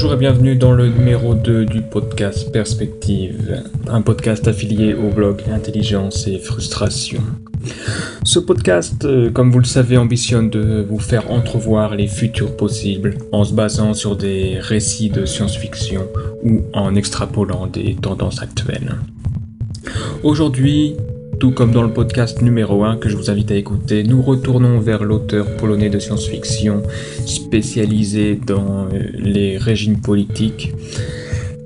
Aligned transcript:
Bonjour 0.00 0.12
et 0.12 0.16
bienvenue 0.16 0.54
dans 0.54 0.70
le 0.70 0.86
numéro 0.86 1.34
2 1.34 1.64
du 1.64 1.82
podcast 1.82 2.52
Perspective, 2.52 3.64
un 3.88 4.00
podcast 4.00 4.46
affilié 4.46 4.94
au 4.94 5.08
blog 5.08 5.42
Intelligence 5.52 6.28
et 6.28 6.38
Frustration. 6.38 7.20
Ce 8.22 8.38
podcast, 8.38 9.04
euh, 9.04 9.28
comme 9.32 9.50
vous 9.50 9.58
le 9.58 9.64
savez, 9.64 9.98
ambitionne 9.98 10.50
de 10.50 10.86
vous 10.88 11.00
faire 11.00 11.32
entrevoir 11.32 11.96
les 11.96 12.06
futurs 12.06 12.56
possibles 12.56 13.18
en 13.32 13.42
se 13.42 13.52
basant 13.52 13.92
sur 13.92 14.14
des 14.14 14.60
récits 14.60 15.10
de 15.10 15.26
science-fiction 15.26 16.06
ou 16.44 16.60
en 16.74 16.94
extrapolant 16.94 17.66
des 17.66 17.96
tendances 17.96 18.40
actuelles. 18.40 18.94
Aujourd'hui, 20.22 20.94
tout 21.38 21.52
comme 21.52 21.70
dans 21.70 21.82
le 21.82 21.92
podcast 21.92 22.42
numéro 22.42 22.84
1 22.84 22.96
que 22.96 23.08
je 23.08 23.16
vous 23.16 23.30
invite 23.30 23.50
à 23.52 23.54
écouter, 23.54 24.02
nous 24.02 24.22
retournons 24.22 24.80
vers 24.80 25.04
l'auteur 25.04 25.56
polonais 25.56 25.88
de 25.88 25.98
science-fiction 25.98 26.82
spécialisé 27.26 28.34
dans 28.34 28.86
euh, 28.86 29.02
les 29.14 29.56
régimes 29.56 30.00
politiques, 30.00 30.72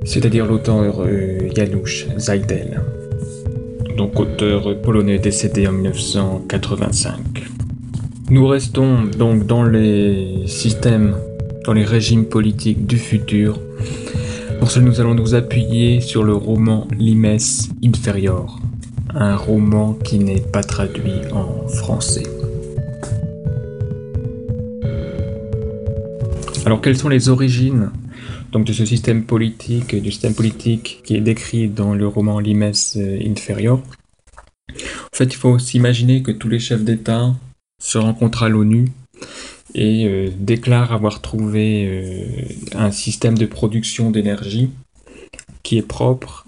c'est-à-dire 0.05 0.47
l'auteur 0.47 1.03
euh, 1.03 1.49
Janusz 1.55 2.07
Zajdel, 2.19 2.83
donc 3.97 4.19
auteur 4.21 4.81
polonais 4.83 5.19
décédé 5.19 5.67
en 5.67 5.73
1985. 5.73 7.19
Nous 8.31 8.47
restons 8.47 9.05
donc 9.05 9.47
dans 9.47 9.65
les 9.65 10.47
systèmes, 10.47 11.17
dans 11.65 11.73
les 11.73 11.85
régimes 11.85 12.27
politiques 12.27 12.87
du 12.87 12.99
futur. 12.99 13.59
Pour 14.59 14.71
cela, 14.71 14.87
nous 14.87 15.01
allons 15.01 15.15
nous 15.15 15.35
appuyer 15.35 16.01
sur 16.01 16.25
le 16.25 16.35
roman 16.35 16.87
Limes 16.99 17.39
Inferior 17.85 18.62
un 19.15 19.37
roman 19.37 19.95
qui 19.95 20.19
n'est 20.19 20.41
pas 20.41 20.63
traduit 20.63 21.21
en 21.33 21.69
français. 21.69 22.25
Alors 26.65 26.81
quelles 26.81 26.97
sont 26.97 27.09
les 27.09 27.29
origines 27.29 27.91
de 28.55 28.73
ce 28.73 28.85
système 28.85 29.25
politique, 29.25 29.95
du 29.97 30.13
système 30.13 30.35
politique 30.35 31.01
qui 31.05 31.17
est 31.17 31.21
décrit 31.21 31.69
dans 31.69 31.95
le 31.95 32.07
roman 32.07 32.39
Limes 32.39 32.73
Inferior? 32.97 33.83
En 34.71 35.17
fait, 35.17 35.25
il 35.25 35.37
faut 35.37 35.59
s'imaginer 35.59 36.23
que 36.23 36.31
tous 36.31 36.49
les 36.49 36.59
chefs 36.59 36.85
d'État 36.85 37.35
se 37.83 37.99
rencontrent 37.99 38.45
à 38.45 38.49
l'ONU 38.49 38.89
et 39.75 40.07
euh, 40.07 40.31
déclarent 40.39 40.93
avoir 40.93 41.21
trouvé 41.21 41.87
euh, 41.87 42.79
un 42.79 42.91
système 42.91 43.37
de 43.37 43.47
production 43.47 44.11
d'énergie 44.11 44.71
qui 45.63 45.79
est 45.79 45.87
propre 45.87 46.47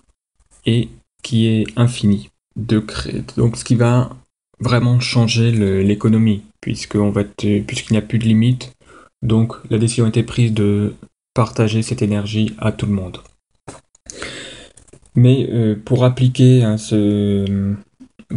et 0.66 0.88
qui 1.22 1.46
est 1.46 1.66
infini 1.76 2.30
de 2.56 2.78
créer, 2.78 3.24
donc 3.36 3.56
ce 3.56 3.64
qui 3.64 3.74
va 3.74 4.10
vraiment 4.60 5.00
changer 5.00 5.50
l'économie, 5.82 6.42
puisqu'on 6.60 7.10
va 7.10 7.24
puisqu'il 7.24 7.92
n'y 7.92 7.98
a 7.98 8.02
plus 8.02 8.18
de 8.18 8.24
limite. 8.24 8.72
Donc 9.22 9.54
la 9.70 9.78
décision 9.78 10.04
a 10.04 10.08
été 10.08 10.22
prise 10.22 10.52
de 10.52 10.94
partager 11.34 11.82
cette 11.82 12.02
énergie 12.02 12.54
à 12.58 12.72
tout 12.72 12.86
le 12.86 12.92
monde. 12.92 13.18
Mais 15.14 15.48
euh, 15.50 15.76
pour 15.82 16.04
appliquer 16.04 16.62
hein, 16.62 16.76
ce, 16.76 17.74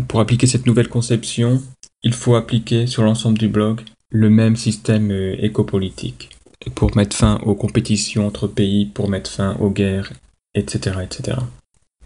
pour 0.07 0.19
appliquer 0.19 0.47
cette 0.47 0.65
nouvelle 0.65 0.89
conception, 0.89 1.61
il 2.03 2.13
faut 2.13 2.35
appliquer 2.35 2.87
sur 2.87 3.03
l'ensemble 3.03 3.37
du 3.37 3.47
blog 3.47 3.81
le 4.09 4.29
même 4.29 4.55
système 4.55 5.11
euh, 5.11 5.35
écopolitique 5.39 6.29
pour 6.75 6.95
mettre 6.95 7.15
fin 7.15 7.39
aux 7.45 7.55
compétitions 7.55 8.27
entre 8.27 8.47
pays, 8.47 8.85
pour 8.85 9.09
mettre 9.09 9.29
fin 9.29 9.55
aux 9.59 9.69
guerres, 9.69 10.11
etc., 10.55 10.97
etc. 11.03 11.37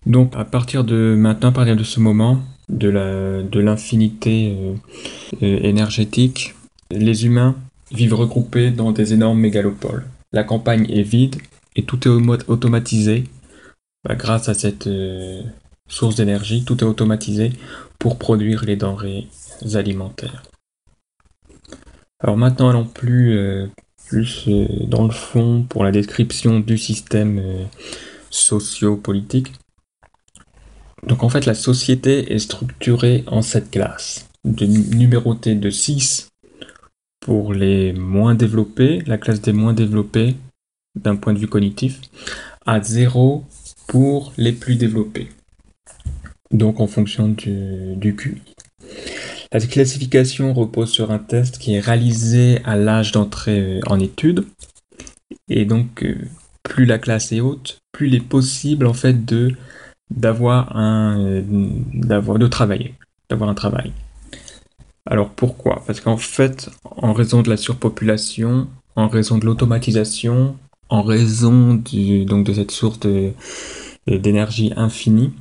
Donc 0.05 0.35
à 0.35 0.45
partir 0.45 0.83
de 0.83 1.15
maintenant, 1.15 1.49
à 1.49 1.51
partir 1.51 1.75
de 1.75 1.83
ce 1.83 1.99
moment, 1.99 2.39
de 2.69 2.89
la 2.89 3.43
de 3.43 3.59
l'infinité 3.59 4.55
euh, 4.57 4.75
euh, 5.43 5.59
énergétique, 5.61 6.55
les 6.89 7.25
humains 7.25 7.55
vivent 7.91 8.15
regroupés 8.15 8.71
dans 8.71 8.91
des 8.91 9.13
énormes 9.13 9.39
mégalopoles. 9.39 10.05
La 10.31 10.43
campagne 10.43 10.89
est 10.89 11.03
vide 11.03 11.35
et 11.75 11.83
tout 11.83 12.07
est 12.07 12.49
automatisé 12.49 13.25
bah, 14.03 14.15
grâce 14.15 14.49
à 14.49 14.53
cette 14.53 14.87
euh, 14.87 15.41
source 15.87 16.15
d'énergie. 16.15 16.63
Tout 16.65 16.79
est 16.79 16.87
automatisé 16.87 17.51
pour 17.99 18.17
produire 18.17 18.65
les 18.65 18.77
denrées 18.77 19.27
alimentaires. 19.75 20.41
Alors 22.19 22.37
maintenant, 22.37 22.69
allons 22.69 22.85
plus 22.85 23.37
plus 24.07 24.47
dans 24.87 25.05
le 25.05 25.11
fond 25.11 25.65
pour 25.67 25.83
la 25.83 25.91
description 25.91 26.59
du 26.59 26.77
système 26.77 27.41
socio-politique. 28.29 29.53
Donc 31.07 31.23
en 31.23 31.29
fait, 31.29 31.45
la 31.45 31.53
société 31.53 32.33
est 32.33 32.39
structurée 32.39 33.23
en 33.27 33.41
sept 33.41 33.71
classes, 33.71 34.27
de 34.45 34.65
numérotées 34.65 35.55
de 35.55 35.69
6 35.69 36.29
pour 37.19 37.53
les 37.53 37.93
moins 37.93 38.35
développés, 38.35 39.01
la 39.05 39.17
classe 39.17 39.41
des 39.41 39.53
moins 39.53 39.73
développés 39.73 40.35
d'un 40.95 41.15
point 41.15 41.33
de 41.33 41.39
vue 41.39 41.47
cognitif, 41.47 42.01
à 42.65 42.81
0 42.81 43.45
pour 43.87 44.33
les 44.37 44.51
plus 44.51 44.75
développés. 44.75 45.29
Donc 46.51 46.79
en 46.79 46.87
fonction 46.87 47.29
du, 47.29 47.95
du 47.95 48.15
QI. 48.15 48.41
La 49.51 49.59
classification 49.59 50.53
repose 50.53 50.91
sur 50.91 51.11
un 51.11 51.19
test 51.19 51.57
qui 51.57 51.73
est 51.75 51.79
réalisé 51.79 52.59
à 52.63 52.75
l'âge 52.75 53.11
d'entrée 53.11 53.81
en 53.87 53.99
études. 53.99 54.45
Et 55.49 55.65
donc, 55.65 56.03
euh, 56.03 56.15
plus 56.63 56.85
la 56.85 56.99
classe 56.99 57.31
est 57.31 57.41
haute, 57.41 57.79
plus 57.91 58.07
il 58.07 58.15
est 58.15 58.25
possible 58.25 58.85
en 58.85 58.93
fait 58.93 59.25
de 59.25 59.53
d'avoir 60.11 60.75
un 60.75 61.19
euh, 61.19 61.41
d'avoir 61.93 62.37
de 62.37 62.47
travailler, 62.47 62.93
d'avoir 63.29 63.49
un 63.49 63.53
travail. 63.53 63.91
Alors 65.05 65.29
pourquoi? 65.29 65.83
Parce 65.87 65.99
qu'en 66.01 66.17
fait, 66.17 66.69
en 66.83 67.13
raison 67.13 67.41
de 67.41 67.49
la 67.49 67.57
surpopulation, 67.57 68.67
en 68.95 69.07
raison 69.07 69.37
de 69.37 69.45
l'automatisation, 69.45 70.57
en 70.89 71.01
raison 71.01 71.73
du, 71.73 72.25
donc 72.25 72.45
de 72.45 72.53
cette 72.53 72.71
source 72.71 72.99
d'énergie 74.07 74.73
infinie, 74.75 75.33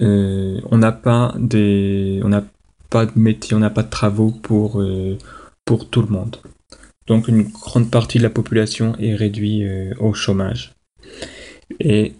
euh, 0.00 0.60
on 0.70 0.78
n'a 0.78 0.92
pas 0.92 1.34
des, 1.38 2.20
on 2.22 2.28
n'a 2.28 2.44
pas 2.90 3.06
de 3.06 3.12
métier, 3.16 3.56
on 3.56 3.60
n'a 3.60 3.70
pas 3.70 3.82
de 3.82 3.90
travaux 3.90 4.30
pour 4.30 4.80
euh, 4.80 5.16
pour 5.64 5.88
tout 5.88 6.02
le 6.02 6.08
monde. 6.08 6.36
Donc 7.06 7.26
une 7.26 7.42
grande 7.42 7.90
partie 7.90 8.18
de 8.18 8.22
la 8.22 8.30
population 8.30 8.94
est 9.00 9.14
réduite 9.14 9.66
au 9.98 10.12
chômage. 10.14 10.74
Et 11.80 12.14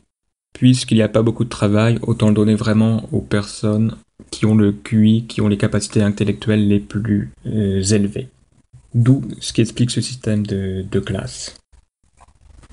Puisqu'il 0.52 0.96
n'y 0.96 1.02
a 1.02 1.08
pas 1.08 1.22
beaucoup 1.22 1.44
de 1.44 1.48
travail, 1.48 1.98
autant 2.02 2.28
le 2.28 2.34
donner 2.34 2.54
vraiment 2.54 3.08
aux 3.12 3.20
personnes 3.20 3.96
qui 4.30 4.46
ont 4.46 4.54
le 4.54 4.72
QI, 4.72 5.24
qui 5.26 5.40
ont 5.40 5.48
les 5.48 5.56
capacités 5.56 6.02
intellectuelles 6.02 6.68
les 6.68 6.80
plus 6.80 7.30
euh, 7.46 7.82
élevées. 7.82 8.28
D'où 8.94 9.22
ce 9.40 9.52
qui 9.52 9.60
explique 9.60 9.90
ce 9.90 10.00
système 10.00 10.46
de, 10.46 11.00
classe. 11.00 11.56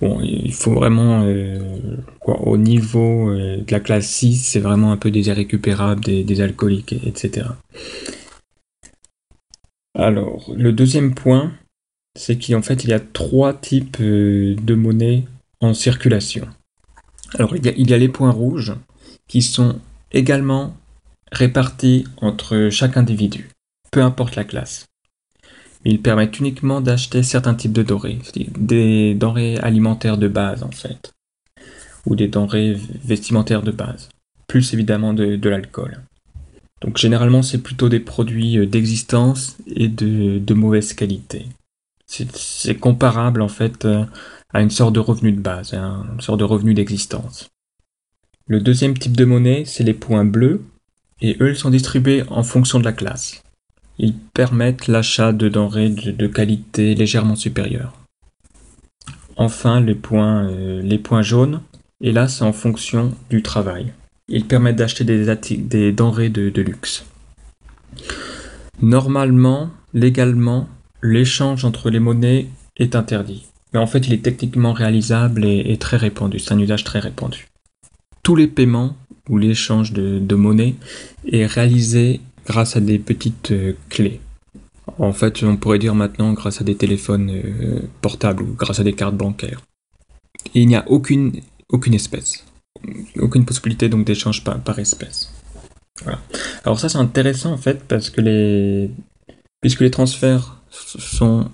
Bon, 0.02 0.20
il 0.22 0.54
faut 0.54 0.74
vraiment, 0.74 1.24
euh, 1.24 1.98
au 2.26 2.58
niveau 2.58 3.30
euh, 3.30 3.58
de 3.58 3.72
la 3.72 3.80
classe 3.80 4.08
6, 4.08 4.36
c'est 4.36 4.60
vraiment 4.60 4.92
un 4.92 4.98
peu 4.98 5.12
des 5.12 5.28
irrécupérables, 5.28 6.04
des, 6.04 6.24
des 6.24 6.42
alcooliques, 6.42 6.94
etc. 7.06 7.48
Alors, 9.96 10.52
le 10.56 10.74
deuxième 10.74 11.16
point, 11.16 11.54
c'est 12.16 12.38
qu'en 12.38 12.62
fait, 12.62 12.84
il 12.84 12.92
y 12.92 12.94
a 12.94 13.00
trois 13.00 13.54
types 13.54 14.02
de 14.02 14.76
monnaies 14.76 15.24
en 15.62 15.74
circulation. 15.74 16.48
Alors 17.36 17.56
il 17.56 17.90
y, 17.90 17.94
a, 17.94 17.98
les 17.98 18.10
points 18.10 18.32
rouges 18.32 18.74
qui 19.28 19.42
sont 19.42 19.80
également 20.12 20.76
répartis 21.32 22.06
entre 22.22 22.70
chaque 22.72 22.98
individu, 22.98 23.50
peu 23.92 24.02
importe 24.02 24.36
la 24.36 24.46
classe. 24.46 24.86
Ils 25.84 26.02
permettent 26.02 26.40
uniquement 26.40 26.82
d'acheter 26.82 27.24
certains 27.24 27.54
types 27.54 27.74
de 27.74 27.84
denrées, 27.84 28.20
des 28.58 29.14
denrées 29.14 29.58
alimentaires 29.58 30.18
de 30.18 30.28
base 30.28 30.64
en 30.64 30.72
fait, 30.72 31.12
ou 32.06 32.16
des 32.16 32.28
denrées 32.28 32.78
vestimentaires 33.04 33.62
de 33.62 33.72
base, 33.72 34.10
plus 34.48 34.74
évidemment 34.74 35.14
de, 35.14 35.50
l'alcool. 35.50 36.02
Donc 36.82 36.98
généralement 36.98 37.42
c'est 37.42 37.62
plutôt 37.62 37.90
des 37.90 38.00
produits 38.00 38.58
euh, 38.58 38.66
d'existence 38.66 39.58
et 39.68 39.88
de, 39.88 40.54
mauvaise 40.54 40.94
qualité. 40.94 41.46
C'est 42.06 42.76
comparable 42.76 43.42
en 43.42 43.50
fait 43.50 43.84
euh, 43.84 44.06
à 44.54 44.62
une 44.62 44.70
sorte 44.70 44.94
de 44.94 45.00
revenu 45.00 45.32
de 45.32 45.40
base, 45.40 45.74
une 45.74 46.22
sorte 46.22 46.40
de 46.40 46.46
revenu 46.46 46.74
d'existence. 46.74 47.50
Le 48.48 48.62
deuxième 48.62 48.98
type 48.98 49.18
de 49.18 49.26
monnaie, 49.26 49.64
c'est 49.66 49.84
les 49.84 49.94
points 49.94 50.24
bleus, 50.24 50.64
et 51.22 51.36
eux, 51.42 51.50
ils 51.50 51.58
sont 51.58 51.70
distribués 51.70 52.24
en 52.30 52.44
fonction 52.44 52.80
de 52.80 52.86
la 52.86 52.94
classe. 52.94 53.44
Ils 53.98 54.16
permettent 54.16 54.88
l'achat 54.88 55.34
de 55.34 55.50
denrées 55.50 55.90
de, 55.90 56.28
qualité 56.28 56.96
légèrement 56.96 57.36
supérieure. 57.36 57.94
Enfin, 59.36 59.82
les 59.82 59.96
points, 59.96 60.48
euh, 60.50 60.82
les 60.82 61.00
points 61.00 61.24
jaunes, 61.24 61.62
et 62.00 62.12
là, 62.12 62.28
c'est 62.28 62.44
en 62.44 62.54
fonction 62.54 63.14
du 63.30 63.42
travail. 63.42 63.94
Ils 64.30 64.46
permettent 64.46 64.76
d'acheter 64.76 65.04
des, 65.04 65.92
denrées 65.92 66.30
de, 66.30 66.50
de 66.50 66.62
luxe. 66.62 67.06
Normalement, 68.82 69.72
légalement, 69.94 70.70
l'échange 71.02 71.66
entre 71.66 71.90
les 71.90 72.00
monnaies 72.00 72.48
est 72.78 72.96
interdit. 72.96 73.48
En 73.78 73.88
fait, 73.88 74.08
il 74.08 74.14
est 74.14 74.24
techniquement 74.24 74.74
réalisable 74.74 75.46
et, 75.46 75.78
très 75.78 75.98
répandu. 75.98 76.40
C'est 76.40 76.54
un 76.54 76.60
usage 76.60 76.84
très 76.84 77.00
répandu. 77.00 77.48
Tous 78.24 78.36
les 78.36 78.48
paiements 78.48 78.96
ou 79.30 79.38
l'échange 79.38 79.94
de, 79.94 80.36
monnaie 80.36 80.76
est 81.32 81.46
réalisé 81.46 82.22
grâce 82.46 82.76
à 82.76 82.80
des 82.80 83.00
petites 83.00 83.52
euh, 83.52 83.74
clés. 83.90 84.22
En 84.98 85.12
fait, 85.12 85.44
on 85.44 85.58
pourrait 85.58 85.80
dire 85.80 85.96
maintenant 85.96 86.32
grâce 86.34 86.62
à 86.62 86.64
des 86.64 86.76
téléphones 86.76 87.30
euh, 87.30 87.82
portables 88.02 88.44
ou 88.44 88.54
grâce 88.54 88.80
à 88.80 88.84
des 88.84 88.94
cartes 88.94 89.16
bancaires. 89.16 89.62
Il 90.54 90.68
n'y 90.68 90.76
a 90.76 90.86
aucune, 90.88 91.42
aucune 91.70 91.94
espèce. 91.94 92.46
Aucune 93.20 93.44
possibilité 93.44 93.90
donc 93.90 94.06
d'échange 94.06 94.44
par, 94.44 94.60
par 94.60 94.80
espèce. 94.80 95.34
Voilà. 96.04 96.22
Alors 96.64 96.80
ça 96.80 96.90
c'est 96.90 97.00
intéressant 97.00 97.52
en 97.52 97.58
fait 97.58 97.84
parce 97.88 98.10
que 98.10 98.22
les 98.22 98.92
puisque 99.62 99.82
les 99.82 99.92
transferts 99.92 100.62
sont 100.70 101.50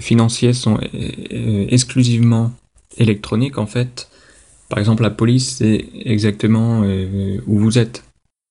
financiers 0.00 0.52
sont 0.52 0.78
euh, 0.78 1.66
exclusivement 1.68 2.52
électroniques 2.96 3.58
en 3.58 3.66
fait. 3.66 4.08
Par 4.68 4.78
exemple 4.78 5.02
la 5.02 5.10
police 5.10 5.56
c'est 5.56 5.86
exactement 6.04 6.82
euh, 6.84 7.38
où 7.46 7.58
vous 7.58 7.78
êtes. 7.78 8.04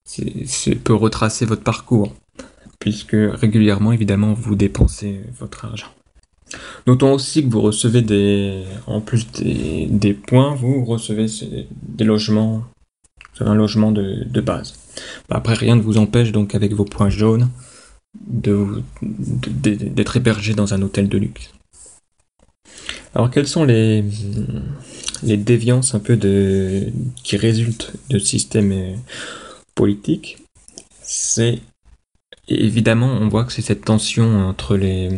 C'est 0.04 0.76
peut 0.76 0.94
retracer 0.94 1.46
votre 1.46 1.64
parcours 1.64 2.14
puisque 2.80 3.16
régulièrement 3.16 3.92
évidemment 3.92 4.34
vous 4.34 4.56
dépensez 4.56 5.22
votre 5.40 5.66
argent. 5.66 5.92
Notons 6.88 7.14
aussi 7.14 7.44
que 7.44 7.50
vous 7.50 7.62
recevez 7.62 8.02
des, 8.02 8.64
en 8.88 9.00
plus 9.00 9.32
des, 9.32 9.88
des 9.90 10.14
points, 10.14 10.54
vous 10.56 10.84
recevez 10.84 11.28
des 11.72 12.04
logements, 12.04 12.64
un 13.40 13.56
logement 13.56 13.92
de, 13.92 14.26
de 14.26 14.42
base. 14.42 14.74
Bah, 15.30 15.38
après, 15.38 15.54
rien 15.54 15.76
ne 15.76 15.82
vous 15.82 15.98
empêche 15.98 16.32
donc 16.32 16.56
avec 16.56 16.74
vos 16.74 16.86
points 16.86 17.10
jaunes 17.10 17.50
d'être 18.14 20.18
hébergé 20.18 20.54
dans 20.54 20.74
un 20.74 20.82
hôtel 20.82 21.10
de 21.10 21.18
luxe. 21.18 21.52
Alors 23.14 23.30
quelles 23.30 23.48
sont 23.48 23.64
les, 23.64 24.04
déviances 25.24 25.96
un 25.96 26.00
peu 26.00 26.16
de, 26.16 26.92
qui 27.24 27.38
résultent 27.38 27.94
de 28.10 28.20
système 28.20 28.72
euh, 28.72 28.96
politique? 29.76 30.38
C'est 31.02 31.60
évidemment, 32.48 33.08
on 33.08 33.28
voit 33.28 33.44
que 33.44 33.52
c'est 33.52 33.62
cette 33.62 33.84
tension 33.84 34.48
entre 34.48 34.78
les, 34.78 35.10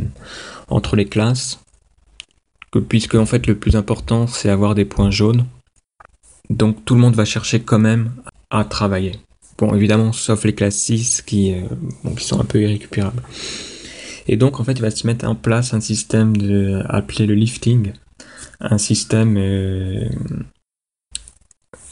entre 0.70 0.96
les 0.96 1.06
classes, 1.06 1.60
que 2.72 2.80
puisque 2.80 3.16
en 3.16 3.26
fait 3.26 3.48
le 3.48 3.56
plus 3.56 3.76
important 3.76 4.28
c'est 4.28 4.50
avoir 4.50 4.76
des 4.76 4.86
points 4.86 5.12
jaunes, 5.12 5.46
donc 6.50 6.84
tout 6.86 6.96
le 6.96 7.02
monde 7.02 7.16
va 7.16 7.26
chercher 7.26 7.62
quand 7.62 7.80
même 7.80 8.12
à 8.50 8.66
travailler. 8.66 9.14
Bon, 9.64 9.74
évidemment, 9.76 10.12
sauf 10.12 10.44
les 10.44 10.54
classes 10.54 10.76
6 10.76 11.22
qui, 11.22 11.54
euh, 11.54 11.62
qui 12.18 12.26
sont 12.26 12.38
un 12.38 12.44
peu 12.44 12.62
irrécupérables. 12.62 13.24
Et 14.28 14.36
donc, 14.36 14.60
en 14.60 14.66
fait, 14.66 14.74
il 14.74 14.82
va 14.82 14.92
se 14.92 15.08
mettre 15.08 15.26
en 15.26 15.36
place 15.36 15.74
un 15.74 15.80
système 15.80 16.36
de, 16.36 16.82
appelé 16.90 17.26
le 17.26 17.34
lifting, 17.34 17.94
un 18.60 18.78
système 18.78 19.38
euh, 19.38 20.10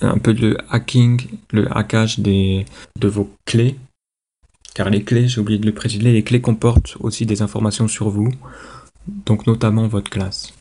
un 0.02 0.18
peu 0.18 0.34
de 0.34 0.58
hacking, 0.70 1.22
le 1.52 1.66
hackage 1.74 2.20
des, 2.20 2.66
de 3.00 3.08
vos 3.08 3.32
clés. 3.46 3.78
Car 4.74 4.90
les 4.90 5.04
clés, 5.04 5.30
j'ai 5.30 5.40
oublié 5.40 5.58
de 5.58 5.66
le 5.66 5.74
préciser, 5.74 6.12
les 6.12 6.24
clés 6.24 6.42
comportent 6.42 6.98
aussi 7.00 7.26
des 7.26 7.42
informations 7.42 7.88
sur 7.88 8.10
vous, 8.10 8.34
donc 9.08 9.48
notamment 9.48 9.88
votre 9.88 10.12
classe. 10.12 10.54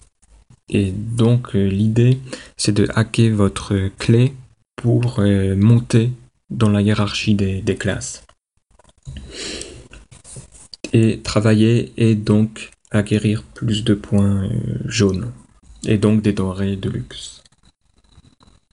Et 0.69 0.93
donc, 0.93 1.57
euh, 1.57 1.67
l'idée, 1.67 2.21
c'est 2.57 2.71
de 2.71 2.87
hacker 2.95 3.35
votre 3.35 3.91
clé 3.99 4.33
pour 4.77 5.21
monter 5.57 6.13
dans 6.51 6.69
la 6.69 6.83
hiérarchie 6.83 7.35
des, 7.35 7.77
classes. 7.77 8.25
Et 10.93 11.21
travailler 11.21 11.93
et 11.97 12.15
donc 12.15 12.71
acquérir 12.91 13.45
plus 13.55 13.85
de 13.85 13.95
points 13.95 14.45
euh, 14.45 14.49
jaunes 14.87 15.31
et 15.87 15.99
donc 15.99 16.23
des 16.23 16.33
denrées 16.33 16.77
de 16.77 16.91
luxe. 16.91 17.43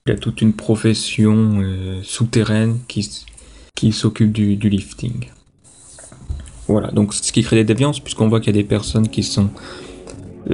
Il 0.06 0.10
y 0.10 0.12
a 0.12 0.16
toute 0.16 0.40
une 0.42 0.52
profession 0.52 1.60
euh, 1.62 2.02
souterraine 2.02 2.78
qui, 2.88 3.24
qui 3.76 3.92
s'occupe 3.92 4.32
du, 4.32 4.56
lifting. 4.56 5.28
Voilà, 6.66 6.90
donc 6.90 7.14
ce 7.14 7.32
qui 7.32 7.42
crée 7.42 7.56
des 7.56 7.64
déviances, 7.64 8.00
puisqu'on 8.00 8.28
voit 8.28 8.40
qu'il 8.40 8.54
y 8.54 8.58
a 8.58 8.60
des 8.62 8.68
personnes 8.68 9.08
qui 9.08 9.22
sont 9.22 9.50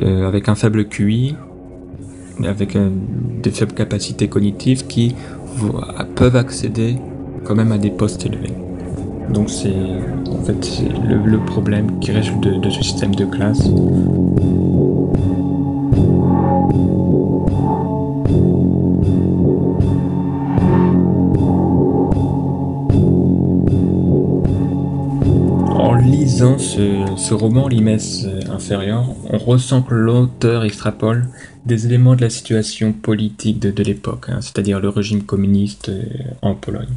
euh, 0.02 0.28
avec 0.28 0.48
un 0.48 0.54
faible 0.54 0.86
QI, 0.86 1.34
avec 2.44 2.76
des 3.42 3.50
faibles 3.50 3.74
capacités 3.74 4.28
cognitives, 4.28 4.86
qui 4.86 5.14
peuvent 6.16 6.36
accéder 6.36 6.96
quand 7.44 7.54
même 7.54 7.72
à 7.72 7.78
des 7.78 7.90
postes 7.90 8.26
élevés. 8.26 8.54
Donc 9.30 9.50
c'est 9.50 9.74
en 10.30 10.42
fait 10.44 10.82
le, 11.24 11.38
problème 11.38 11.98
qui 12.00 12.12
résulte 12.12 12.40
de, 12.40 12.70
ce 12.70 12.82
système 12.82 13.14
de 13.14 13.24
classe. 13.24 13.68
En 25.70 25.94
lisant 25.94 26.58
ce, 26.58 27.34
roman 27.34 27.68
L'Imesse 27.68 28.26
inférieure, 28.50 29.06
on 29.30 29.38
ressent 29.38 29.82
que 29.82 29.94
l'auteur 29.94 30.64
extrapole 30.64 31.28
des 31.66 31.86
éléments 31.86 32.14
de 32.14 32.20
la 32.20 32.30
situation 32.30 32.92
politique 32.92 33.58
de, 33.58 33.82
l'époque, 33.82 34.26
hein, 34.28 34.40
c'est-à-dire 34.40 34.80
le 34.80 34.90
régime 34.90 35.22
communiste 35.22 35.88
euh, 35.88 36.04
en 36.42 36.54
Pologne 36.54 36.94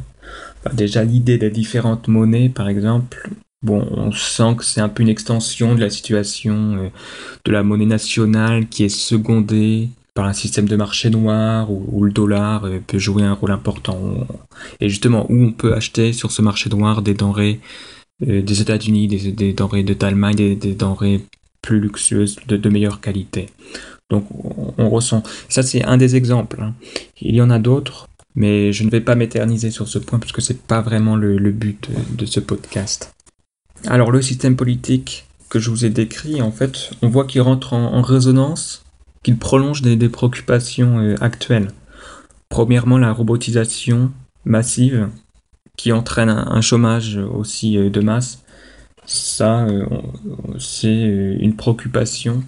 déjà 0.72 1.04
l'idée 1.04 1.38
des 1.38 1.50
différentes 1.50 2.08
monnaies, 2.08 2.48
par 2.48 2.68
exemple, 2.68 3.30
bon, 3.62 3.86
on 3.90 4.12
sent 4.12 4.56
que 4.58 4.64
c'est 4.64 4.80
un 4.80 4.88
peu 4.88 5.02
une 5.02 5.08
extension 5.08 5.74
de 5.74 5.80
la 5.80 5.90
situation 5.90 6.76
euh, 6.76 6.88
de 7.44 7.52
la 7.52 7.62
monnaie 7.62 7.86
nationale 7.86 8.68
qui 8.68 8.84
est 8.84 8.88
secondée 8.88 9.88
par 10.14 10.26
un 10.26 10.32
système 10.32 10.66
de 10.66 10.76
marché 10.76 11.10
noir 11.10 11.70
où, 11.70 12.02
le 12.02 12.10
dollar 12.10 12.64
euh, 12.64 12.80
peut 12.84 12.98
jouer 12.98 13.22
un 13.22 13.34
rôle 13.34 13.52
important. 13.52 14.26
Et 14.80 14.88
justement, 14.88 15.26
où 15.30 15.34
on 15.34 15.52
peut 15.52 15.74
acheter 15.74 16.12
sur 16.12 16.32
ce 16.32 16.42
marché 16.42 16.68
noir 16.70 17.02
des 17.02 17.14
denrées 17.14 17.60
euh, 18.26 18.42
des 18.42 18.60
États-Unis, 18.60 19.06
des, 19.06 19.52
denrées 19.52 19.84
de 19.84 19.94
d'Allemagne, 19.94 20.56
des, 20.56 20.74
denrées 20.74 21.20
plus 21.62 21.78
luxueuses, 21.78 22.36
de, 22.48 22.68
meilleure 22.68 23.00
qualité. 23.00 23.46
Donc 24.10 24.26
on, 24.78 24.88
ressent. 24.88 25.22
Ça 25.48 25.62
c'est 25.62 25.84
un 25.84 25.96
des 25.96 26.16
exemples. 26.16 26.60
Hein. 26.62 26.74
Il 27.20 27.36
y 27.36 27.40
en 27.40 27.50
a 27.50 27.58
d'autres. 27.60 28.08
Mais 28.38 28.72
je 28.72 28.84
ne 28.84 28.90
vais 28.90 29.00
pas 29.00 29.16
m'éterniser 29.16 29.72
sur 29.72 29.88
ce 29.88 29.98
point 29.98 30.20
parce 30.20 30.30
que 30.30 30.40
c'est 30.40 30.62
pas 30.62 30.80
vraiment 30.80 31.16
le, 31.16 31.50
but 31.50 31.90
de, 32.16 32.24
ce 32.24 32.38
podcast. 32.38 33.12
Alors 33.88 34.12
le 34.12 34.22
système 34.22 34.54
politique 34.54 35.26
que 35.50 35.58
je 35.58 35.70
vous 35.70 35.84
ai 35.84 35.90
décrit, 35.90 36.40
en 36.40 36.52
fait, 36.52 36.92
on 37.02 37.08
voit 37.08 37.24
qu'il 37.24 37.40
rentre 37.40 37.72
en, 37.72 38.00
résonance, 38.00 38.84
qu'il 39.24 39.38
prolonge 39.38 39.82
des, 39.82 40.08
préoccupations 40.08 41.00
euh, 41.00 41.16
actuelles. 41.20 41.72
Premièrement, 42.48 42.96
la 42.96 43.12
robotisation 43.12 44.12
massive 44.44 45.08
qui 45.76 45.90
entraîne 45.90 46.30
un, 46.30 46.60
chômage 46.60 47.16
aussi 47.16 47.76
euh, 47.76 47.90
de 47.90 48.00
masse. 48.00 48.44
Ça, 49.04 49.64
euh, 49.64 49.84
c'est 50.60 51.36
une 51.40 51.56
préoccupation 51.56 52.44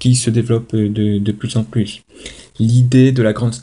qui 0.00 0.16
se 0.16 0.30
développe 0.30 0.74
de 0.74 1.32
plus 1.32 1.56
en 1.56 1.62
plus 1.62 2.02
l'idée 2.58 3.12
de, 3.12 3.22
la 3.22 3.32
grande 3.32 3.54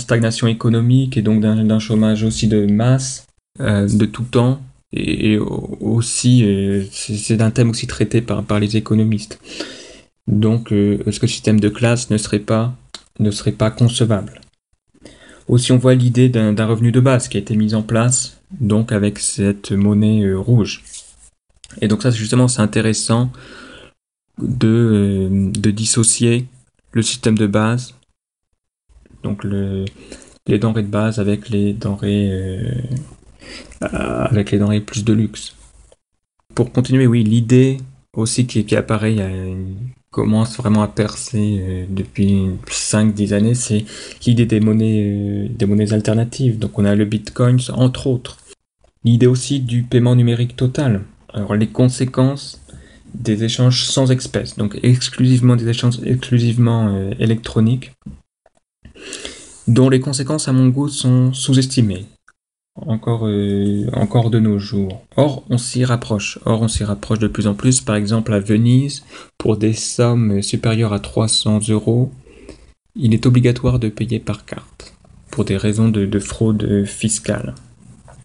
stagnation 0.00 0.46
économique 0.46 1.16
et 1.16 1.22
donc 1.22 1.40
d'un 1.40 1.78
chômage 1.78 2.24
aussi 2.24 2.48
de 2.48 2.66
masse, 2.66 3.26
euh, 3.60 3.88
de 3.88 4.06
tout 4.06 4.24
temps, 4.24 4.60
et, 4.92 5.38
aussi, 5.38 6.44
euh, 6.44 6.84
c'est 6.90 7.40
un 7.40 7.50
thème 7.50 7.70
aussi 7.70 7.86
traité 7.86 8.20
par, 8.20 8.58
les 8.58 8.76
économistes. 8.76 9.40
Donc, 10.26 10.72
euh, 10.72 10.98
le 11.06 11.12
système 11.12 11.60
de 11.60 11.68
classe 11.68 12.10
ne 12.10 12.16
serait 12.16 12.40
pas, 12.40 12.74
ne 13.18 13.30
serait 13.30 13.52
pas 13.52 13.70
concevable? 13.70 14.40
Aussi, 15.46 15.72
on 15.72 15.78
voit 15.78 15.94
l'idée 15.94 16.28
d'un 16.28 16.66
revenu 16.66 16.92
de 16.92 17.00
base 17.00 17.28
qui 17.28 17.36
a 17.36 17.40
été 17.40 17.56
mis 17.56 17.74
en 17.74 17.82
place, 17.82 18.40
donc 18.60 18.92
avec 18.92 19.18
cette 19.18 19.72
monnaie 19.72 20.32
rouge. 20.32 20.84
Et 21.80 21.88
donc 21.88 22.02
ça, 22.02 22.10
justement, 22.10 22.46
c'est 22.46 22.62
intéressant 22.62 23.32
de, 24.40 25.28
de 25.30 25.70
dissocier 25.70 26.46
le 26.92 27.02
système 27.02 27.36
de 27.36 27.46
base 27.46 27.94
donc 29.22 29.44
le, 29.44 29.84
les 30.46 30.58
denrées 30.58 30.82
de 30.82 30.88
base 30.88 31.18
avec 31.18 31.48
les 31.48 31.72
denrées 31.72 32.30
euh, 32.30 32.82
avec 33.80 34.50
les 34.50 34.58
denrées 34.58 34.80
plus 34.80 35.04
de 35.04 35.12
luxe. 35.12 35.54
Pour 36.54 36.72
continuer, 36.72 37.06
oui, 37.06 37.22
l'idée 37.22 37.78
aussi 38.16 38.46
qui, 38.46 38.64
qui 38.64 38.76
apparaît, 38.76 39.16
commence 40.10 40.56
vraiment 40.56 40.82
à 40.82 40.88
percer 40.88 41.60
euh, 41.60 41.84
depuis 41.88 42.48
5-10 42.66 43.32
années, 43.32 43.54
c'est 43.54 43.84
l'idée 44.26 44.46
des 44.46 44.60
monnaies, 44.60 45.04
euh, 45.04 45.48
des 45.48 45.66
monnaies 45.66 45.92
alternatives. 45.92 46.58
Donc 46.58 46.78
on 46.78 46.84
a 46.84 46.94
le 46.94 47.04
Bitcoin, 47.04 47.58
entre 47.72 48.08
autres. 48.08 48.38
L'idée 49.04 49.26
aussi 49.26 49.60
du 49.60 49.82
paiement 49.82 50.16
numérique 50.16 50.56
total. 50.56 51.02
Alors 51.32 51.54
les 51.54 51.68
conséquences 51.68 52.60
des 53.14 53.44
échanges 53.44 53.84
sans 53.84 54.10
espèces, 54.12 54.56
donc 54.56 54.78
exclusivement 54.82 55.56
des 55.56 55.68
échanges 55.68 55.98
exclusivement 56.04 57.10
électroniques, 57.18 57.92
dont 59.68 59.88
les 59.88 60.00
conséquences 60.00 60.48
à 60.48 60.52
mon 60.52 60.68
goût 60.68 60.88
sont 60.88 61.32
sous-estimées, 61.32 62.06
encore, 62.86 63.26
euh, 63.26 63.86
encore 63.92 64.30
de 64.30 64.38
nos 64.38 64.58
jours. 64.58 65.04
Or, 65.16 65.44
on 65.50 65.58
s'y 65.58 65.84
rapproche. 65.84 66.38
Or, 66.44 66.62
on 66.62 66.68
s'y 66.68 66.84
rapproche 66.84 67.18
de 67.18 67.28
plus 67.28 67.46
en 67.46 67.54
plus. 67.54 67.80
Par 67.80 67.96
exemple, 67.96 68.32
à 68.32 68.40
Venise, 68.40 69.04
pour 69.38 69.56
des 69.56 69.72
sommes 69.72 70.42
supérieures 70.42 70.92
à 70.92 71.00
300 71.00 71.60
euros, 71.68 72.10
il 72.96 73.14
est 73.14 73.26
obligatoire 73.26 73.78
de 73.78 73.88
payer 73.88 74.18
par 74.18 74.44
carte, 74.44 74.94
pour 75.30 75.44
des 75.44 75.56
raisons 75.56 75.88
de, 75.88 76.18
fraude 76.18 76.84
fiscale. 76.84 77.54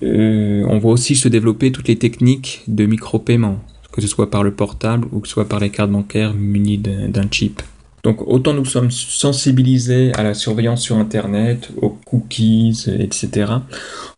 Euh, 0.03 0.65
on 0.67 0.77
voit 0.79 0.91
aussi 0.91 1.15
se 1.15 1.27
développer 1.27 1.71
toutes 1.71 1.87
les 1.87 1.97
techniques 1.97 2.63
de 2.67 2.85
micro-paiement, 2.85 3.59
que 3.91 4.01
ce 4.01 4.07
soit 4.07 4.29
par 4.29 4.43
le 4.43 4.53
portable 4.53 5.07
ou 5.11 5.19
que 5.19 5.27
ce 5.27 5.33
soit 5.33 5.47
par 5.47 5.59
les 5.59 5.69
cartes 5.69 5.91
bancaires 5.91 6.33
munies 6.33 6.77
d'un 6.77 7.29
chip. 7.31 7.61
Donc 8.05 8.21
autant 8.27 8.53
nous 8.53 8.65
sommes 8.65 8.91
sensibilisés 8.91 10.13
à 10.13 10.21
la 10.21 10.35
surveillance 10.35 10.83
sur 10.83 10.95
Internet, 10.97 11.71
aux 11.81 11.89
cookies, 11.89 12.85
etc., 12.99 13.53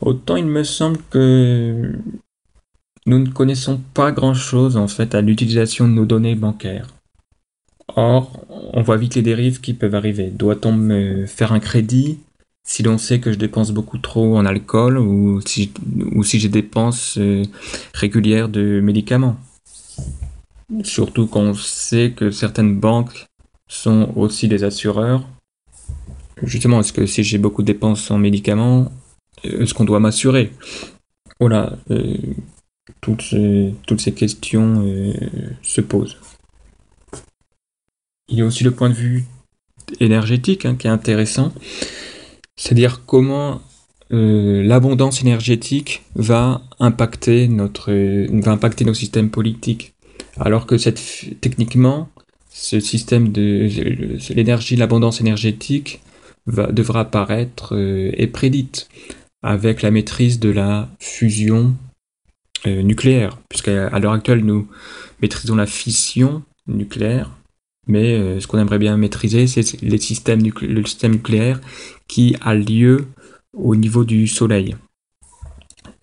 autant 0.02 0.36
il 0.36 0.46
me 0.46 0.66
semble 0.66 0.98
que 1.10 1.94
nous 3.06 3.20
ne 3.20 3.30
connaissons 3.30 3.80
pas 3.94 4.12
grand-chose 4.12 4.76
en 4.76 4.90
fait 4.90 5.16
à 5.16 5.22
l'utilisation 5.22 5.88
de 5.88 5.94
nos 5.94 6.06
données 6.06 6.36
bancaires. 6.36 6.88
Or, 7.96 8.46
on 8.74 8.82
voit 8.82 8.98
vite 8.98 9.16
les 9.16 9.22
dérives 9.22 9.62
qui 9.62 9.74
peuvent 9.74 9.96
arriver. 9.96 10.32
Doit-on 10.32 10.74
me 10.74 11.26
faire 11.26 11.54
un 11.54 11.62
crédit 11.62 12.20
si 12.66 12.84
l'on 12.84 12.98
sait 12.98 13.22
que 13.22 13.32
je 13.32 13.38
dépense 13.38 13.72
beaucoup 13.72 14.00
trop 14.00 14.36
en 14.36 14.46
alcool 14.46 14.98
ou 14.98 15.40
si, 15.46 15.72
ou 16.12 16.26
si 16.26 16.42
j'ai 16.42 16.50
dépenses 16.50 17.18
euh, 17.18 17.46
régulières 17.94 18.50
de 18.50 18.82
médicaments? 18.82 19.38
Surtout 20.84 21.28
quand 21.28 21.40
on 21.40 21.54
sait 21.54 22.12
que 22.12 22.32
certaines 22.32 22.78
banques 22.78 23.28
sont 23.68 24.14
aussi 24.16 24.48
des 24.48 24.64
assureurs. 24.64 25.28
Justement, 26.44 26.80
est-ce 26.80 26.94
que 26.94 27.06
si 27.06 27.24
j'ai 27.24 27.38
beaucoup 27.38 27.62
de 27.62 27.68
dépenses 27.68 28.12
en 28.12 28.18
médicaments, 28.18 28.92
est-ce 29.44 29.74
qu'on 29.74 29.86
doit 29.86 30.00
m'assurer? 30.00 30.52
Voilà, 31.40 31.78
euh, 31.92 32.18
toutes, 33.02 33.22
ces, 33.22 34.14
questions 34.14 34.84
euh, 34.86 35.14
se 35.62 35.82
posent. 35.82 36.18
Il 38.30 38.38
y 38.38 38.42
a 38.42 38.46
aussi 38.46 38.64
le 38.64 38.72
point 38.72 38.90
de 38.90 38.96
vue 38.96 39.26
énergétique 40.00 40.66
hein, 40.66 40.76
qui 40.76 40.88
est 40.88 40.92
intéressant, 40.92 41.54
c'est-à-dire 42.56 43.06
comment 43.06 43.62
euh, 44.12 44.64
l'abondance 44.64 45.22
énergétique 45.22 46.04
va 46.16 46.62
impacter 46.80 47.48
va 47.48 48.52
impacter 48.52 48.86
nos 48.86 48.94
systèmes 48.94 49.30
politiques 49.30 49.94
alors 50.40 50.66
que 50.66 50.78
cette 50.78 51.02
techniquement 51.42 52.10
ce 52.60 52.80
système 52.80 53.32
de 53.32 53.70
l'énergie, 54.34 54.76
l'abondance 54.76 55.22
énergétique 55.22 56.02
va, 56.48 56.72
devra 56.72 57.02
apparaître 57.02 57.76
euh, 57.76 58.10
et 58.14 58.26
prédite 58.26 58.90
avec 59.44 59.84
la 59.84 59.92
maîtrise 59.92 60.40
de 60.40 60.50
la 60.50 60.90
fusion 61.00 61.76
euh, 62.66 62.82
nucléaire, 62.82 63.38
puisqu'à 63.48 64.00
l'heure 64.00 64.14
actuelle 64.14 64.44
nous 64.44 64.68
maîtrisons 65.22 65.56
la 65.56 65.68
fission 65.68 66.42
nucléaire, 66.66 67.30
mais 67.86 68.16
euh, 68.16 68.40
ce 68.40 68.48
qu'on 68.48 68.58
aimerait 68.58 68.80
bien 68.80 68.98
maîtriser, 68.98 69.46
c'est 69.46 69.80
le 69.84 69.98
système 69.98 70.42
nucléaire 70.42 71.62
qui 72.08 72.36
a 72.42 72.56
lieu 72.56 73.06
au 73.54 73.76
niveau 73.76 74.04
du 74.04 74.28
Soleil. 74.28 74.76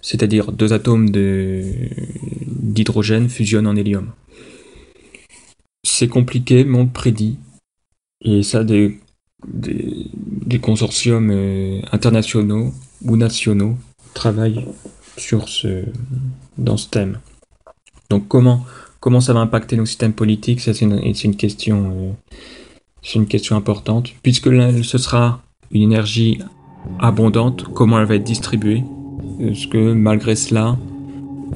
C'est-à-dire 0.01 0.53
deux 0.53 0.73
atomes 0.73 1.11
d'hydrogène 1.11 3.29
fusionnent 3.29 3.67
en 3.67 3.75
hélium 3.75 4.13
c'est 5.95 6.09
compliqué, 6.09 6.65
mais 6.65 6.79
on 6.79 6.87
prédit. 6.87 7.39
Et 8.21 8.43
ça, 8.43 8.65
des, 8.65 8.99
des, 9.47 10.59
consortiums 10.59 11.31
euh, 11.31 11.81
internationaux 11.93 12.73
ou 13.05 13.17
nationaux 13.17 13.77
travaillent 14.15 14.67
sur 15.17 15.49
ce, 15.49 15.85
dans 16.59 16.77
ce 16.77 16.89
thème. 16.89 17.19
Donc 18.11 18.29
comment, 18.29 18.65
comment 19.01 19.21
ça 19.21 19.33
va 19.33 19.41
impacter 19.41 19.77
nos 19.77 19.87
systèmes 19.87 20.15
politiques? 20.15 20.61
Ça, 20.61 20.75
c'est 20.75 20.85
une, 20.85 20.99
une, 20.99 21.37
question, 21.37 21.93
euh, 21.97 22.11
c'est 23.03 23.19
une 23.19 23.27
question 23.27 23.57
importante. 23.57 24.11
Puisque 24.23 24.51
ce 24.85 24.99
sera 24.99 25.43
une 25.71 25.83
énergie 25.83 26.41
abondante, 26.99 27.65
comment 27.75 28.01
elle 28.01 28.07
va 28.07 28.17
être 28.17 28.25
distribuée? 28.25 28.83
Est-ce 29.41 29.69
que 29.69 29.93
malgré 29.93 30.35
cela, 30.35 30.77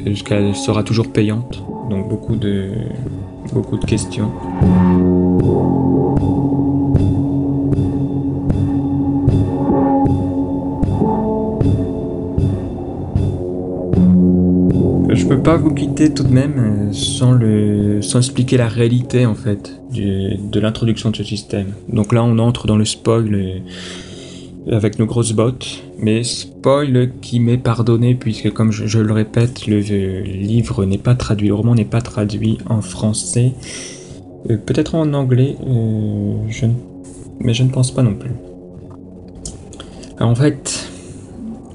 est-ce 0.04 0.22
qu'elle 0.22 0.54
sera 0.54 0.82
toujours 0.82 1.12
payante? 1.12 1.62
Donc 1.90 2.08
beaucoup 2.08 2.36
de, 2.36 2.72
beaucoup 3.52 3.76
de 3.76 3.84
questions. 3.84 4.30
Je 15.10 15.26
peux 15.26 15.42
pas 15.42 15.56
vous 15.56 15.74
quitter 15.74 16.12
tout 16.12 16.22
de 16.22 16.32
même 16.32 16.58
euh, 16.58 16.92
sans, 16.92 17.32
le, 17.32 18.00
sans 18.02 18.18
expliquer 18.18 18.56
la 18.56 18.68
réalité 18.68 19.26
en 19.26 19.34
fait 19.34 19.80
de 19.90 20.60
l'introduction 20.60 21.10
de 21.10 21.16
ce 21.16 21.24
système. 21.24 21.72
Donc 21.88 22.12
là 22.12 22.22
on 22.22 22.38
entre 22.38 22.66
dans 22.66 22.76
le 22.76 22.84
spoil 22.84 23.62
avec 24.70 24.98
nos 24.98 25.06
grosses 25.06 25.32
bottes, 25.32 25.82
mais 25.98 26.22
spoil 26.24 27.10
qui 27.20 27.40
m'est 27.40 27.58
pardonné 27.58 28.14
puisque 28.14 28.52
comme 28.52 28.70
je, 28.70 28.98
le 28.98 29.12
répète, 29.12 29.66
le, 29.66 29.78
livre 30.20 30.84
n'est 30.84 30.98
pas 30.98 31.14
traduit, 31.14 31.48
le 31.48 31.54
roman 31.54 31.74
n'est 31.74 31.84
pas 31.84 32.00
traduit 32.00 32.58
en 32.68 32.80
français, 32.80 33.52
euh, 34.50 34.56
peut-être 34.56 34.94
en 34.94 35.12
anglais, 35.14 35.56
euh, 35.66 36.36
je 36.48 36.66
mais 37.40 37.54
je 37.54 37.62
ne 37.62 37.70
pense 37.70 37.92
pas 37.92 38.02
non 38.02 38.14
plus. 38.14 38.32
En 40.18 40.34
fait, 40.34 40.90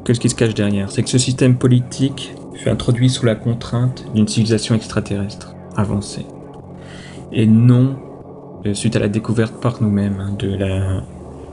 qu'est-ce 0.04 0.20
qui 0.20 0.30
se 0.30 0.36
cache 0.36 0.54
derrière? 0.54 0.92
C'est 0.92 1.04
que 1.04 1.10
ce 1.10 1.18
système 1.18 1.56
politique 1.56 2.34
fut 2.56 2.70
introduit 2.70 3.10
sous 3.10 3.26
la 3.26 3.36
contrainte 3.36 4.06
d'une 4.14 4.28
civilisation 4.28 4.76
extraterrestre 4.76 5.56
avancée, 5.76 6.26
et 7.32 7.48
non 7.48 7.96
euh, 8.66 8.74
suite 8.74 8.96
à 8.96 9.00
la 9.00 9.08
découverte 9.08 9.56
par 9.62 9.82
nous-mêmes 9.82 10.20
hein, 10.20 10.36
de 10.38 10.54
la 10.54 11.04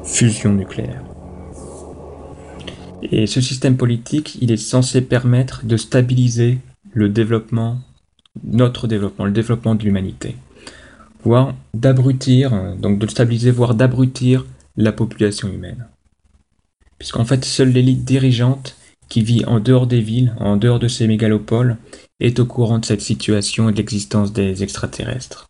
fusion 0.05 0.53
nucléaire. 0.53 1.03
Et 3.03 3.27
ce 3.27 3.41
système 3.41 3.77
politique, 3.77 4.39
il 4.41 4.51
est 4.53 4.57
censé 4.57 5.01
permettre 5.01 5.65
de 5.65 5.77
stabiliser 5.77 6.59
le 6.93 7.09
développement, 7.09 7.79
notre 8.45 8.87
développement, 8.87 9.25
le 9.25 9.33
développement 9.33 9.75
de 9.75 9.85
l'humanité. 9.85 10.37
Voire 11.23 11.55
d'abrutir, 11.75 12.77
donc 12.77 12.99
de 12.99 13.07
stabiliser, 13.07 13.51
voire 13.51 13.75
d'abrutir 13.75 14.47
la 14.77 14.93
population 14.93 15.49
humaine. 15.49 15.87
Puisqu'en 16.99 17.25
fait, 17.25 17.45
seule 17.45 17.71
l'élite 17.71 18.05
dirigeante 18.05 18.77
qui 19.09 19.23
vit 19.23 19.45
en 19.45 19.61
dehors 19.61 19.87
des 19.87 20.01
villes, 20.01 20.35
en 20.39 20.57
dehors 20.57 20.79
de 20.79 20.89
ces 20.89 21.07
mégalopoles, 21.07 21.77
est 22.21 22.39
au 22.39 22.47
courant 22.47 22.79
de 22.79 22.85
cette 22.85 23.01
situation 23.01 23.69
et 23.69 23.73
de 23.73 23.79
l'existence 23.79 24.33
des 24.33 24.63
extraterrestres. 24.63 25.49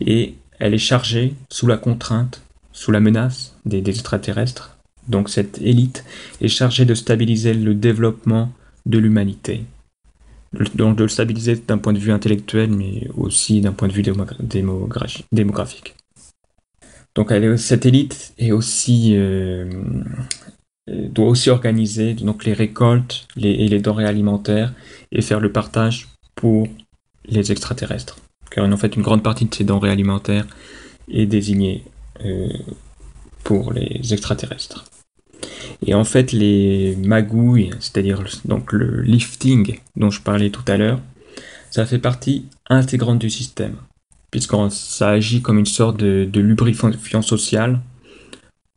Et 0.00 0.34
elle 0.58 0.74
est 0.74 0.78
chargée, 0.78 1.34
sous 1.50 1.66
la 1.66 1.76
contrainte, 1.76 2.42
sous 2.72 2.90
la 2.90 3.00
menace 3.00 3.56
des 3.66 3.82
extraterrestres, 3.88 4.71
donc 5.08 5.28
cette 5.28 5.60
élite 5.60 6.04
est 6.40 6.48
chargée 6.48 6.84
de 6.84 6.94
stabiliser 6.94 7.54
le 7.54 7.74
développement 7.74 8.52
de 8.86 8.98
l'humanité. 8.98 9.64
Donc 10.74 10.96
de 10.96 11.04
le 11.04 11.08
stabiliser 11.08 11.56
d'un 11.56 11.78
point 11.78 11.92
de 11.92 11.98
vue 11.98 12.12
intellectuel, 12.12 12.70
mais 12.70 13.08
aussi 13.16 13.60
d'un 13.60 13.72
point 13.72 13.88
de 13.88 13.92
vue 13.92 14.02
démographique. 15.32 15.94
Donc 17.14 17.32
cette 17.56 17.86
élite 17.86 18.34
aussi, 18.52 19.14
euh, 19.16 19.70
doit 20.86 21.28
aussi 21.28 21.50
organiser 21.50 22.16
les 22.44 22.52
récoltes 22.52 23.26
et 23.36 23.68
les 23.68 23.80
denrées 23.80 24.06
alimentaires 24.06 24.72
et 25.10 25.22
faire 25.22 25.40
le 25.40 25.52
partage 25.52 26.08
pour 26.34 26.68
les 27.24 27.52
extraterrestres. 27.52 28.18
Car 28.50 28.70
en 28.70 28.76
fait, 28.76 28.96
une 28.96 29.02
grande 29.02 29.22
partie 29.22 29.46
de 29.46 29.54
ces 29.54 29.64
denrées 29.64 29.90
alimentaires 29.90 30.46
est 31.10 31.26
désignée 31.26 31.84
euh, 32.24 32.48
pour 33.44 33.72
les 33.72 34.12
extraterrestres. 34.12 34.84
Et 35.86 35.94
en 35.94 36.04
fait, 36.04 36.32
les 36.32 36.96
magouilles, 36.96 37.70
c'est-à-dire 37.80 38.22
donc 38.44 38.72
le 38.72 39.02
lifting 39.02 39.78
dont 39.96 40.10
je 40.10 40.20
parlais 40.20 40.50
tout 40.50 40.64
à 40.68 40.76
l'heure, 40.76 41.00
ça 41.70 41.86
fait 41.86 41.98
partie 41.98 42.46
intégrante 42.68 43.18
du 43.18 43.30
système, 43.30 43.76
puisque 44.30 44.54
ça 44.70 45.10
agit 45.10 45.42
comme 45.42 45.58
une 45.58 45.66
sorte 45.66 45.96
de, 45.96 46.28
lubrifiant 46.40 47.22
social 47.22 47.80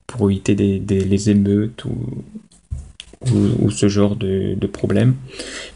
pour 0.08 0.32
éviter 0.32 0.56
les 0.56 1.30
émeutes 1.30 1.86
ou, 1.86 3.70
ce 3.72 3.88
genre 3.88 4.16
de, 4.16 4.56
de 4.56 4.68
problèmes. 4.68 5.16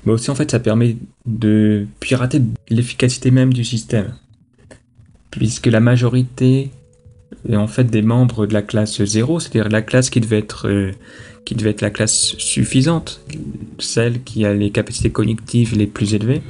Mais 0.06 0.14
aussi, 0.14 0.30
en 0.30 0.36
fait, 0.36 0.52
ça 0.52 0.60
permet 0.60 0.98
de 1.26 1.86
pirater 2.00 2.42
l'efficacité 2.70 3.32
même 3.32 3.54
du 3.54 3.66
système, 3.66 4.14
puisque 5.32 5.68
la 5.68 5.80
majorité 5.80 6.72
en 7.56 7.68
fait 7.68 7.86
des 7.86 8.02
membres 8.02 8.46
de 8.46 8.54
la 8.54 8.62
classe 8.62 9.04
0, 9.04 9.40
c'est-à-dire 9.40 9.70
la 9.70 9.82
classe 9.82 10.10
qui 10.10 10.20
devait 10.20 10.40
être 10.40 10.68
euh, 10.68 10.92
qui 11.46 11.56
devait 11.56 11.72
être 11.72 11.82
la 11.82 11.90
classe 11.90 12.36
suffisante, 12.38 13.22
celle 13.80 14.22
qui 14.24 14.46
a 14.46 14.54
les 14.54 14.70
capacités 14.72 15.10
cognitives 15.10 15.76
les 15.76 15.88
plus 15.88 16.14
élevées, 16.14 16.42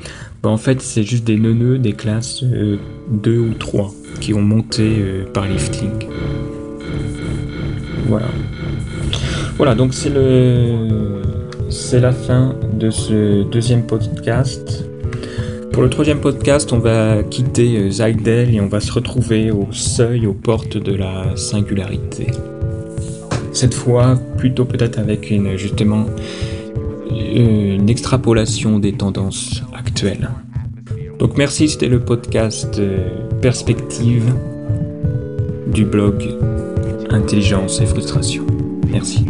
bah 0.43 0.50
en 0.50 0.57
fait 0.57 0.81
c'est 0.81 1.03
juste 1.03 1.24
des 1.24 1.38
neuneux 1.38 1.77
des 1.77 1.93
classes 1.93 2.43
2 2.43 2.77
euh, 3.31 3.39
ou 3.39 3.53
3 3.53 3.93
qui 4.19 4.33
ont 4.33 4.41
monté 4.41 4.98
euh, 5.00 5.25
par 5.25 5.48
lifting. 5.48 5.91
Voilà. 8.07 8.27
Voilà, 9.57 9.75
donc 9.75 9.93
c'est 9.93 10.09
le 10.09 11.21
c'est 11.69 12.00
la 12.00 12.12
fin 12.12 12.55
de 12.74 12.89
ce 12.89 13.43
deuxième 13.43 13.86
podcast. 13.86 14.89
Pour 15.79 15.86
le 15.86 15.89
troisième 15.89 16.19
podcast, 16.19 16.74
on 16.74 16.79
va 16.79 17.24
quitter 17.24 17.77
euh, 17.77 17.89
Zydel 17.89 18.53
et 18.53 18.59
on 18.59 18.67
va 18.67 18.81
se 18.81 18.91
retrouver 18.91 19.50
au 19.50 19.69
seuil, 19.71 20.27
aux 20.27 20.33
portes 20.33 20.75
de 20.75 20.93
la 20.93 21.38
singularité. 21.38 22.27
Cette 23.53 23.74
fois, 23.74 24.19
plutôt 24.38 24.65
peut-être 24.65 25.00
avec 25.00 25.31
une, 25.31 25.55
justement 25.55 26.05
une 27.09 27.89
extrapolation 27.89 28.77
des 28.77 28.91
tendances 28.91 29.63
actuelles. 29.74 30.29
Donc 31.17 31.38
merci, 31.38 31.69
c'était 31.69 31.88
le 31.88 32.01
podcast 32.01 32.77
euh, 32.77 33.07
Perspective. 33.41 34.33
du 35.67 35.86
blog 35.86 36.27
Intelligence 37.09 37.79
et 37.79 37.86
Frustration. 37.86 38.45
Merci. 38.91 39.24